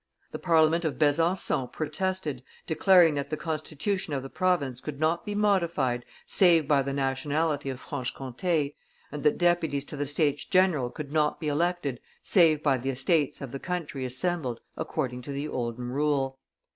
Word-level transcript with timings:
The 0.31 0.39
Parliament 0.39 0.83
of 0.83 0.97
Besancon 0.97 1.67
protested, 1.71 2.41
declaring 2.65 3.13
that 3.13 3.29
the 3.29 3.37
constitution 3.37 4.15
of 4.15 4.23
the 4.23 4.31
province 4.31 4.81
could 4.81 4.99
not 4.99 5.27
be 5.27 5.35
modified 5.35 6.05
save 6.25 6.67
by 6.67 6.81
the 6.81 6.91
nationality 6.91 7.69
of 7.69 7.79
Franche 7.81 8.11
Comte, 8.15 8.43
and 9.11 9.21
that 9.21 9.37
deputies 9.37 9.85
to 9.85 9.95
the 9.95 10.07
States 10.07 10.43
general 10.45 10.89
could 10.89 11.11
not 11.11 11.39
be 11.39 11.49
elected 11.49 11.99
save 12.23 12.63
by 12.63 12.79
the 12.79 12.89
estates 12.89 13.41
of 13.41 13.51
the 13.51 13.59
country 13.59 14.03
assembled 14.03 14.59
according 14.75 15.21
to 15.21 15.31
the 15.31 15.47
olden 15.47 15.91
rule. 15.91 16.39